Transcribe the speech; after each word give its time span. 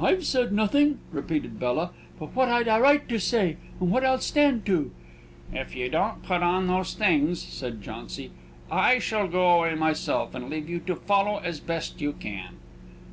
"I've 0.00 0.24
said 0.24 0.50
nothing," 0.50 0.98
repeated 1.12 1.60
Bella, 1.60 1.90
"but 2.18 2.34
what 2.34 2.48
I'd 2.48 2.66
a 2.66 2.80
right 2.80 3.08
to 3.08 3.20
say, 3.20 3.56
and 3.78 3.92
what 3.92 4.04
I'll 4.04 4.18
stand 4.18 4.66
to." 4.66 4.90
"If 5.52 5.76
you 5.76 5.88
don't 5.88 6.24
put 6.24 6.42
on 6.42 6.66
those 6.66 6.94
things," 6.94 7.40
said 7.40 7.80
Jauncy, 7.80 8.32
"I 8.68 8.98
shall 8.98 9.28
go 9.28 9.48
away 9.60 9.76
myself, 9.76 10.34
and 10.34 10.50
leave 10.50 10.68
you 10.68 10.80
to 10.80 10.96
follow 10.96 11.36
as 11.38 11.60
best 11.60 12.00
you 12.00 12.12
can." 12.14 12.56